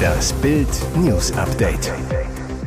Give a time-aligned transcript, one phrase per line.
[0.00, 1.92] Das Bild News Update.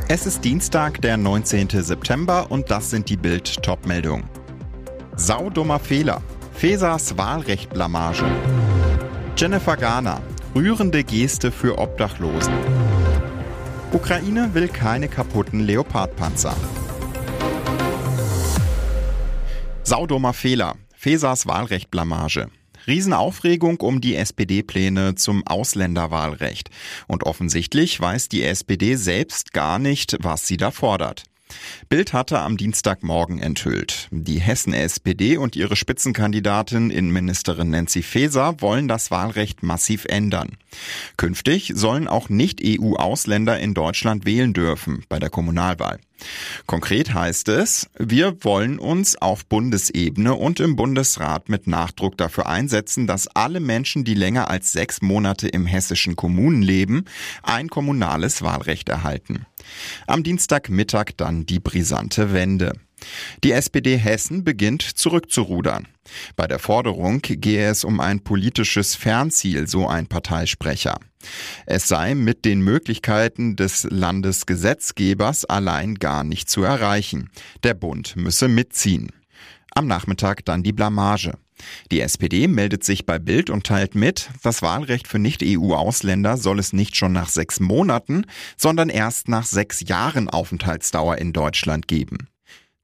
[0.07, 1.69] Es ist Dienstag, der 19.
[1.69, 4.29] September und das sind die Bild Topmeldungen.
[5.15, 6.21] Saudummer Fehler.
[6.53, 8.25] Fesas Wahlrecht-Blamage.
[9.35, 10.21] Jennifer Garner.
[10.55, 12.53] Rührende Geste für Obdachlosen.
[13.91, 16.55] Ukraine will keine kaputten Leopardpanzer.
[19.83, 20.75] Saudummer Fehler.
[20.95, 22.49] Fesas Wahlrecht-Blamage.
[22.87, 26.69] Riesenaufregung um die SPD-Pläne zum Ausländerwahlrecht.
[27.07, 31.23] Und offensichtlich weiß die SPD selbst gar nicht, was sie da fordert.
[31.89, 34.07] Bild hatte am Dienstagmorgen enthüllt.
[34.11, 40.57] Die Hessen-SPD und ihre Spitzenkandidatin Innenministerin Nancy Faeser wollen das Wahlrecht massiv ändern.
[41.17, 45.99] Künftig sollen auch Nicht-EU-Ausländer in Deutschland wählen dürfen bei der Kommunalwahl.
[46.65, 53.07] Konkret heißt es, wir wollen uns auf Bundesebene und im Bundesrat mit Nachdruck dafür einsetzen,
[53.07, 57.05] dass alle Menschen, die länger als sechs Monate im hessischen Kommunen leben,
[57.41, 59.45] ein kommunales Wahlrecht erhalten.
[60.07, 62.73] Am Dienstagmittag dann die brisante Wende.
[63.43, 65.87] Die SPD Hessen beginnt zurückzurudern.
[66.35, 70.97] Bei der Forderung gehe es um ein politisches Fernziel, so ein Parteisprecher.
[71.65, 77.29] Es sei mit den Möglichkeiten des Landesgesetzgebers allein gar nicht zu erreichen.
[77.63, 79.11] Der Bund müsse mitziehen.
[79.75, 81.33] Am Nachmittag dann die Blamage.
[81.91, 86.73] Die SPD meldet sich bei Bild und teilt mit, das Wahlrecht für Nicht-EU-Ausländer soll es
[86.73, 88.25] nicht schon nach sechs Monaten,
[88.57, 92.27] sondern erst nach sechs Jahren Aufenthaltsdauer in Deutschland geben.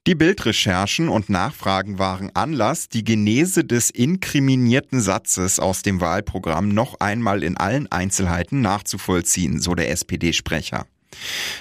[0.07, 6.99] Die Bildrecherchen und Nachfragen waren Anlass, die Genese des inkriminierten Satzes aus dem Wahlprogramm noch
[6.99, 10.85] einmal in allen Einzelheiten nachzuvollziehen, so der SPD-Sprecher.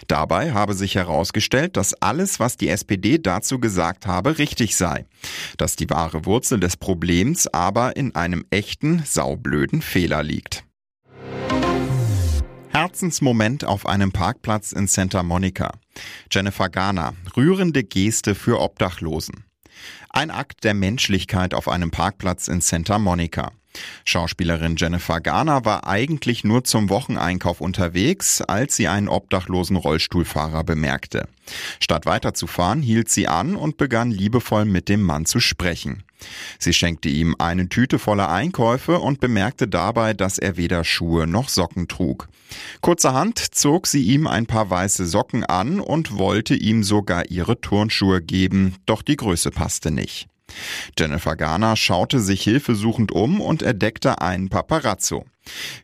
[0.06, 5.06] Dabei habe sich herausgestellt, dass alles, was die SPD dazu gesagt habe, richtig sei.
[5.56, 10.64] Dass die wahre Wurzel des Problems aber in einem echten, saublöden Fehler liegt.
[12.70, 15.72] Herzensmoment auf einem Parkplatz in Santa Monica.
[16.30, 19.44] Jennifer Garner, rührende Geste für Obdachlosen.
[20.10, 23.52] Ein Akt der Menschlichkeit auf einem Parkplatz in Santa Monica.
[24.04, 31.28] Schauspielerin Jennifer Garner war eigentlich nur zum Wocheneinkauf unterwegs, als sie einen obdachlosen Rollstuhlfahrer bemerkte.
[31.80, 36.02] Statt weiterzufahren, hielt sie an und begann liebevoll mit dem Mann zu sprechen.
[36.58, 41.48] Sie schenkte ihm eine Tüte voller Einkäufe und bemerkte dabei, dass er weder Schuhe noch
[41.48, 42.28] Socken trug.
[42.80, 48.20] Kurzerhand zog sie ihm ein paar weiße Socken an und wollte ihm sogar ihre Turnschuhe
[48.20, 50.28] geben, doch die Größe passte nicht.
[50.98, 55.24] Jennifer Garner schaute sich hilfesuchend um und entdeckte einen Paparazzo.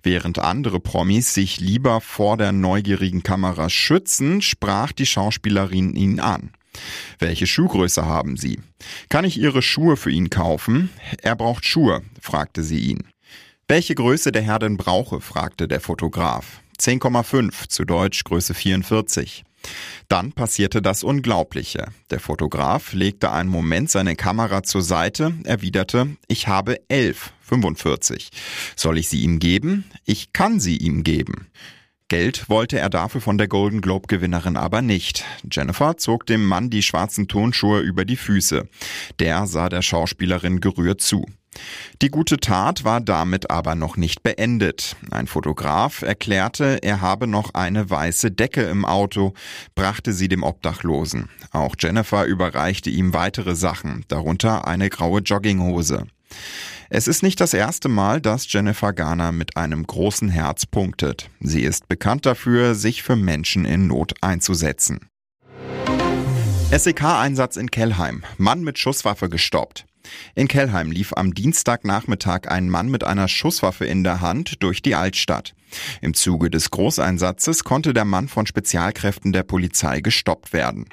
[0.02, 6.50] Während andere Promis sich lieber vor der neugierigen Kamera schützen, sprach die Schauspielerin ihn an.
[7.18, 8.60] Welche Schuhgröße haben Sie?
[9.08, 10.90] Kann ich Ihre Schuhe für ihn kaufen?
[11.22, 13.04] Er braucht Schuhe, fragte sie ihn.
[13.68, 15.20] Welche Größe der Herr denn brauche?
[15.20, 16.60] fragte der Fotograf.
[16.78, 19.44] 10,5, zu Deutsch Größe 44.
[20.08, 21.86] Dann passierte das Unglaubliche.
[22.10, 28.30] Der Fotograf legte einen Moment seine Kamera zur Seite, erwiderte, ich habe 11, 45.
[28.76, 29.84] Soll ich sie ihm geben?
[30.04, 31.48] Ich kann sie ihm geben.
[32.08, 35.24] Geld wollte er dafür von der Golden Globe Gewinnerin aber nicht.
[35.50, 38.68] Jennifer zog dem Mann die schwarzen Tonschuhe über die Füße.
[39.18, 41.24] Der sah der Schauspielerin gerührt zu.
[42.02, 44.96] Die gute Tat war damit aber noch nicht beendet.
[45.10, 49.34] Ein Fotograf erklärte, er habe noch eine weiße Decke im Auto,
[49.74, 51.28] brachte sie dem Obdachlosen.
[51.52, 56.06] Auch Jennifer überreichte ihm weitere Sachen, darunter eine graue Jogginghose.
[56.90, 61.30] Es ist nicht das erste Mal, dass Jennifer Garner mit einem großen Herz punktet.
[61.40, 65.08] Sie ist bekannt dafür, sich für Menschen in Not einzusetzen.
[66.70, 68.24] SEK-Einsatz in Kellheim.
[68.36, 69.86] Mann mit Schusswaffe gestoppt.
[70.34, 74.94] In Kellheim lief am Dienstagnachmittag ein Mann mit einer Schusswaffe in der Hand durch die
[74.94, 75.54] Altstadt.
[76.00, 80.86] Im Zuge des Großeinsatzes konnte der Mann von Spezialkräften der Polizei gestoppt werden.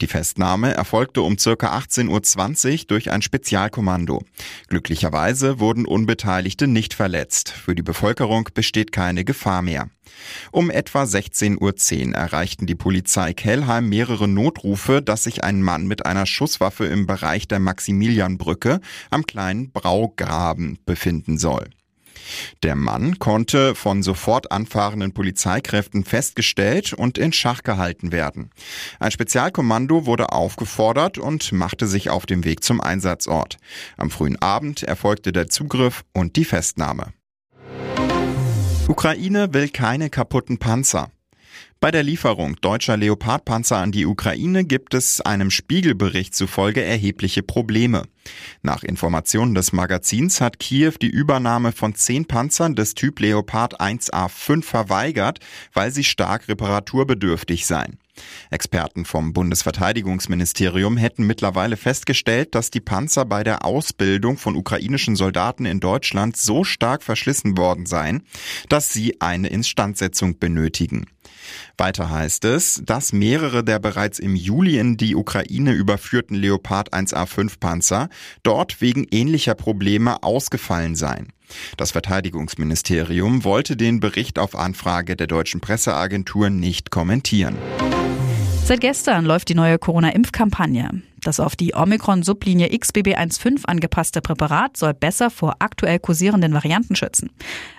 [0.00, 4.22] Die Festnahme erfolgte um circa 18.20 Uhr durch ein Spezialkommando.
[4.68, 7.50] Glücklicherweise wurden Unbeteiligte nicht verletzt.
[7.50, 9.88] Für die Bevölkerung besteht keine Gefahr mehr.
[10.50, 16.04] Um etwa 16.10 Uhr erreichten die Polizei Kellheim mehrere Notrufe, dass sich ein Mann mit
[16.06, 18.80] einer Schusswaffe im Bereich der Maximilianbrücke
[19.10, 21.70] am kleinen Braugraben befinden soll.
[22.62, 28.50] Der Mann konnte von sofort anfahrenden Polizeikräften festgestellt und in Schach gehalten werden.
[28.98, 33.58] Ein Spezialkommando wurde aufgefordert und machte sich auf dem Weg zum Einsatzort.
[33.96, 37.12] Am frühen Abend erfolgte der Zugriff und die Festnahme.
[38.88, 41.10] Ukraine will keine kaputten Panzer.
[41.82, 48.04] Bei der Lieferung deutscher Leopardpanzer an die Ukraine gibt es einem Spiegelbericht zufolge erhebliche Probleme.
[48.62, 54.62] Nach Informationen des Magazins hat Kiew die Übernahme von zehn Panzern des Typ Leopard 1A5
[54.62, 55.40] verweigert,
[55.72, 57.98] weil sie stark reparaturbedürftig seien.
[58.50, 65.64] Experten vom Bundesverteidigungsministerium hätten mittlerweile festgestellt, dass die Panzer bei der Ausbildung von ukrainischen Soldaten
[65.64, 68.22] in Deutschland so stark verschlissen worden seien,
[68.68, 71.06] dass sie eine Instandsetzung benötigen.
[71.76, 77.58] Weiter heißt es, dass mehrere der bereits im Juli in die Ukraine überführten Leopard 1A5
[77.58, 78.08] Panzer
[78.42, 81.32] dort wegen ähnlicher Probleme ausgefallen seien.
[81.76, 87.56] Das Verteidigungsministerium wollte den Bericht auf Anfrage der deutschen Presseagentur nicht kommentieren.
[88.64, 91.02] Seit gestern läuft die neue Corona-Impfkampagne.
[91.20, 97.30] Das auf die Omikron-Sublinie XBB1.5 angepasste Präparat soll besser vor aktuell kursierenden Varianten schützen.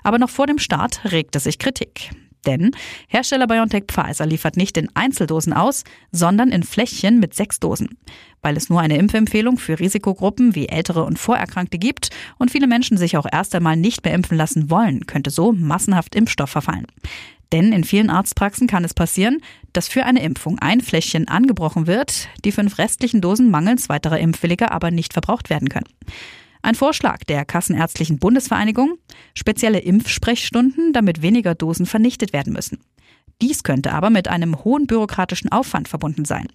[0.03, 2.11] Aber noch vor dem Start regte sich Kritik.
[2.45, 2.71] Denn
[3.07, 7.97] Hersteller BioNTech Pfizer liefert nicht in Einzeldosen aus, sondern in Fläschchen mit sechs Dosen.
[8.41, 12.97] Weil es nur eine Impfempfehlung für Risikogruppen wie Ältere und Vorerkrankte gibt und viele Menschen
[12.97, 16.87] sich auch erst einmal nicht mehr impfen lassen wollen, könnte so massenhaft Impfstoff verfallen.
[17.53, 19.39] Denn in vielen Arztpraxen kann es passieren,
[19.73, 24.71] dass für eine Impfung ein Fläschchen angebrochen wird, die fünf restlichen Dosen mangels weiterer Impfwilliger
[24.71, 25.85] aber nicht verbraucht werden können.
[26.63, 28.97] Ein Vorschlag der Kassenärztlichen Bundesvereinigung,
[29.35, 32.79] spezielle Impfsprechstunden, damit weniger Dosen vernichtet werden müssen.
[33.41, 36.47] Dies könnte aber mit einem hohen bürokratischen Aufwand verbunden sein.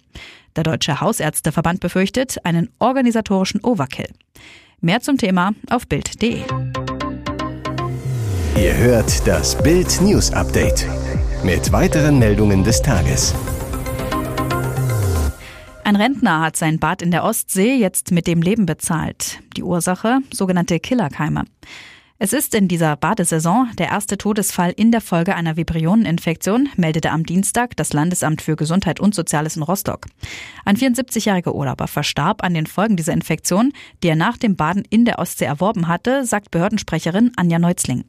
[0.55, 4.09] Der Deutsche Hausärzteverband befürchtet einen organisatorischen Overkill.
[4.81, 6.41] Mehr zum Thema auf Bild.de.
[8.57, 10.87] Ihr hört das Bild News Update
[11.43, 13.35] mit weiteren Meldungen des Tages.
[15.89, 19.39] Ein Rentner hat sein Bad in der Ostsee jetzt mit dem Leben bezahlt.
[19.57, 21.45] Die Ursache sogenannte Killerkeime.
[22.19, 27.25] Es ist in dieser Badesaison der erste Todesfall in der Folge einer Vibrioneninfektion, meldete am
[27.25, 30.05] Dienstag das Landesamt für Gesundheit und Soziales in Rostock.
[30.63, 35.05] Ein 74-jähriger Urlauber verstarb an den Folgen dieser Infektion, die er nach dem Baden in
[35.05, 38.03] der Ostsee erworben hatte, sagt Behördensprecherin Anja Neuzling.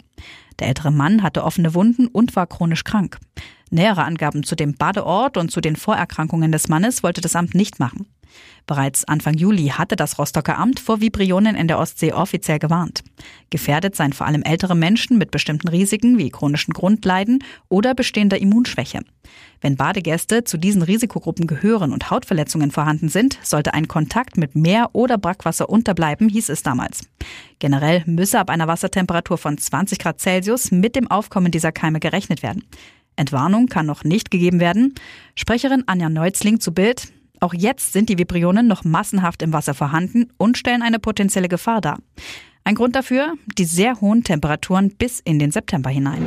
[0.61, 3.19] Der ältere Mann hatte offene Wunden und war chronisch krank.
[3.71, 7.79] Nähere Angaben zu dem Badeort und zu den Vorerkrankungen des Mannes wollte das Amt nicht
[7.79, 8.07] machen.
[8.67, 13.03] Bereits Anfang Juli hatte das Rostocker Amt vor Vibrionen in der Ostsee offiziell gewarnt.
[13.51, 19.01] Gefährdet seien vor allem ältere Menschen mit bestimmten Risiken wie chronischen Grundleiden oder bestehender Immunschwäche.
[19.61, 24.91] Wenn Badegäste zu diesen Risikogruppen gehören und Hautverletzungen vorhanden sind, sollte ein Kontakt mit Meer
[24.93, 27.03] oder Brackwasser unterbleiben, hieß es damals.
[27.59, 32.43] Generell müsse ab einer Wassertemperatur von 20 Grad Celsius mit dem Aufkommen dieser Keime gerechnet
[32.43, 32.65] werden.
[33.17, 34.95] Entwarnung kann noch nicht gegeben werden.
[35.35, 37.13] Sprecherin Anja Neuzling zu Bild.
[37.41, 41.81] Auch jetzt sind die Vibrionen noch massenhaft im Wasser vorhanden und stellen eine potenzielle Gefahr
[41.81, 41.99] dar.
[42.65, 46.27] Ein Grund dafür die sehr hohen Temperaturen bis in den September hinein.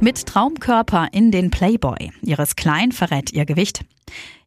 [0.00, 2.10] Mit Traumkörper in den Playboy.
[2.22, 3.84] Iris Klein verrät ihr Gewicht.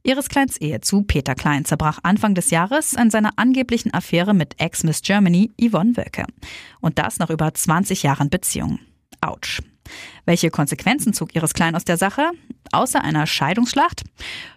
[0.04, 4.60] Iris Kleins Ehe zu Peter Klein zerbrach Anfang des Jahres an seiner angeblichen Affäre mit
[4.60, 6.26] Ex-Miss Germany Yvonne Wölke.
[6.80, 8.80] Und das nach über 20 Jahren Beziehung.
[9.20, 9.62] Autsch.
[10.26, 12.32] Welche Konsequenzen zog Iris Klein aus der Sache?
[12.72, 14.04] Außer einer Scheidungsschlacht?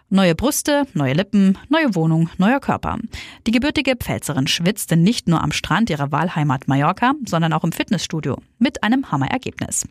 [0.09, 2.99] Neue Brüste, neue Lippen, neue Wohnung, neuer Körper.
[3.47, 8.37] Die gebürtige Pfälzerin schwitzte nicht nur am Strand ihrer Wahlheimat Mallorca, sondern auch im Fitnessstudio
[8.59, 9.87] mit einem Hammerergebnis.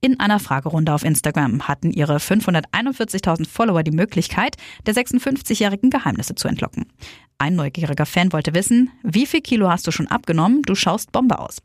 [0.00, 4.56] In einer Fragerunde auf Instagram hatten ihre 541.000 Follower die Möglichkeit,
[4.86, 6.86] der 56-jährigen Geheimnisse zu entlocken.
[7.38, 10.62] Ein neugieriger Fan wollte wissen, wie viel Kilo hast du schon abgenommen?
[10.62, 11.58] Du schaust Bombe aus.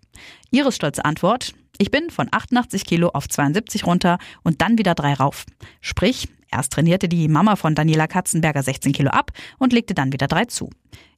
[0.50, 5.13] Ihre stolze Antwort, ich bin von 88 Kilo auf 72 runter und dann wieder drei
[5.13, 5.45] rauf.
[5.81, 10.28] Sprich, erst trainierte die Mama von Daniela Katzenberger 16 Kilo ab und legte dann wieder
[10.28, 10.69] drei zu.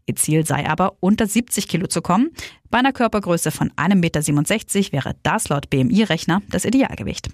[0.05, 2.31] Ihr Ziel sei aber, unter 70 Kilo zu kommen.
[2.69, 7.29] Bei einer Körpergröße von 1,67 Meter wäre das laut BMI-Rechner das Idealgewicht.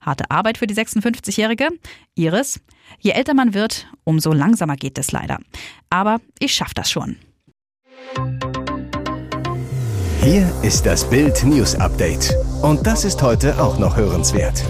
[0.00, 1.68] Harte Arbeit für die 56-Jährige.
[2.16, 2.60] Iris,
[2.98, 5.38] je älter man wird, umso langsamer geht es leider.
[5.88, 7.16] Aber ich schaff das schon.
[10.22, 12.34] Hier ist das Bild News Update.
[12.62, 14.62] Und das ist heute auch noch hörenswert.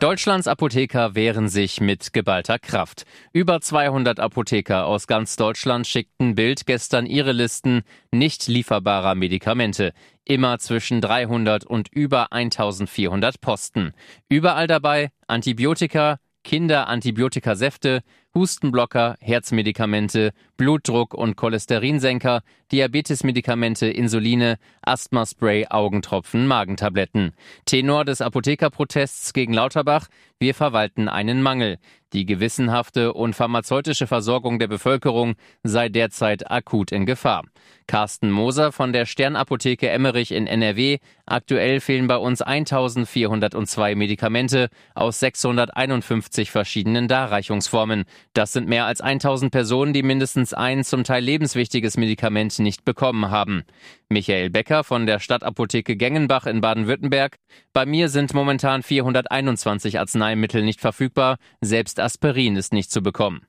[0.00, 3.04] Deutschlands Apotheker wehren sich mit geballter Kraft.
[3.32, 9.94] Über 200 Apotheker aus ganz Deutschland schickten Bild gestern ihre Listen nicht lieferbarer Medikamente.
[10.26, 13.94] Immer zwischen 300 und über 1400 Posten.
[14.28, 18.02] Überall dabei Antibiotika, Kinderantibiotika-Säfte,
[18.34, 27.32] Hustenblocker, Herzmedikamente, Blutdruck- und Cholesterinsenker, Diabetesmedikamente, Insuline, Asthmaspray, Augentropfen, Magentabletten.
[27.66, 30.08] Tenor des Apothekerprotests gegen Lauterbach,
[30.38, 31.78] wir verwalten einen Mangel.
[32.12, 37.44] Die gewissenhafte und pharmazeutische Versorgung der Bevölkerung sei derzeit akut in Gefahr.
[37.86, 40.98] Carsten Moser von der Sternapotheke Emmerich in NRW.
[41.26, 48.04] Aktuell fehlen bei uns 1402 Medikamente aus 651 verschiedenen Darreichungsformen.
[48.34, 53.30] Das sind mehr als 1000 Personen, die mindestens ein zum Teil lebenswichtiges Medikament nicht bekommen
[53.30, 53.64] haben.
[54.08, 57.36] Michael Becker von der Stadtapotheke Gengenbach in Baden-Württemberg.
[57.74, 61.36] Bei mir sind momentan 421 Arzneimittel nicht verfügbar.
[61.60, 63.42] Selbst Aspirin ist nicht zu bekommen.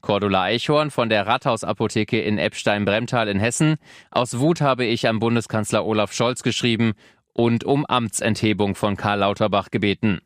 [0.00, 3.76] Cordula Eichhorn von der Rathausapotheke in Eppstein-Bremtal in Hessen.
[4.10, 6.94] Aus Wut habe ich am Bundeskanzler Olaf Scholz geschrieben
[7.32, 10.20] und um Amtsenthebung von Karl Lauterbach gebeten.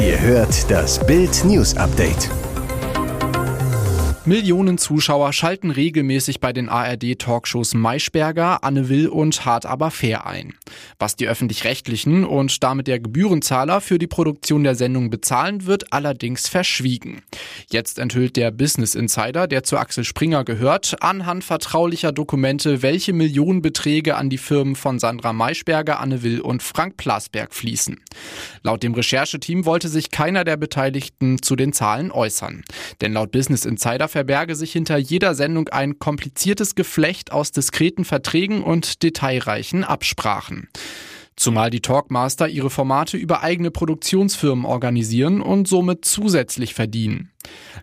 [0.00, 2.30] Ihr hört das Bild News Update.
[4.30, 10.54] Millionen Zuschauer schalten regelmäßig bei den ARD-Talkshows Maischberger, Anne Will und Hart aber fair ein.
[11.00, 16.46] Was die öffentlich-rechtlichen und damit der Gebührenzahler für die Produktion der Sendung bezahlen, wird allerdings
[16.46, 17.22] verschwiegen.
[17.72, 24.14] Jetzt enthüllt der Business Insider, der zu Axel Springer gehört, anhand vertraulicher Dokumente, welche Millionenbeträge
[24.14, 28.00] an die Firmen von Sandra Maischberger, Anne Will und Frank Plasberg fließen.
[28.62, 32.62] Laut dem Rechercheteam wollte sich keiner der Beteiligten zu den Zahlen äußern.
[33.00, 38.62] Denn laut Business Insider verberge sich hinter jeder Sendung ein kompliziertes Geflecht aus diskreten Verträgen
[38.62, 40.68] und detailreichen Absprachen.
[41.36, 47.30] Zumal die Talkmaster ihre Formate über eigene Produktionsfirmen organisieren und somit zusätzlich verdienen.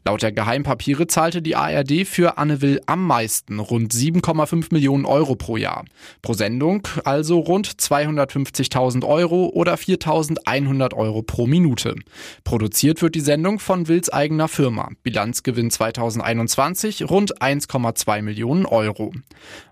[0.05, 5.35] Laut der Geheimpapiere zahlte die ARD für Anne Will am meisten, rund 7,5 Millionen Euro
[5.35, 5.85] pro Jahr.
[6.21, 11.95] Pro Sendung also rund 250.000 Euro oder 4.100 Euro pro Minute.
[12.43, 14.91] Produziert wird die Sendung von Wills eigener Firma.
[15.03, 19.11] Bilanzgewinn 2021 rund 1,2 Millionen Euro.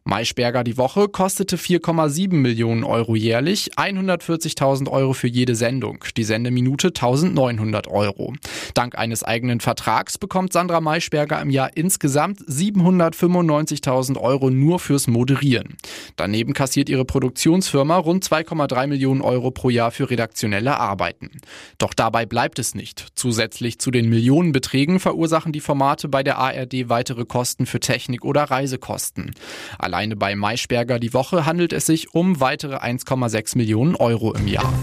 [0.04, 6.89] Maischberger die Woche kostete 4,7 Millionen Euro jährlich, 140.000 Euro für jede Sendung, die Sendeminute
[6.89, 8.34] 1.900 Euro.
[8.74, 15.08] Dank eines eigenen Vertrags Vertrags bekommt Sandra Maischberger im Jahr insgesamt 795.000 Euro nur fürs
[15.08, 15.75] Moderieren.
[16.15, 21.29] Daneben kassiert ihre Produktionsfirma rund 2,3 Millionen Euro pro Jahr für redaktionelle Arbeiten.
[21.77, 23.08] Doch dabei bleibt es nicht.
[23.15, 28.44] Zusätzlich zu den Millionenbeträgen verursachen die Formate bei der ARD weitere Kosten für Technik oder
[28.44, 29.32] Reisekosten.
[29.77, 34.74] Alleine bei Maischberger die Woche handelt es sich um weitere 1,6 Millionen Euro im Jahr.